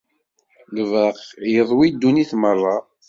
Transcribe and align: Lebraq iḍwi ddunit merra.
Lebraq 0.75 1.19
iḍwi 1.59 1.87
ddunit 1.93 2.31
merra. 2.41 2.75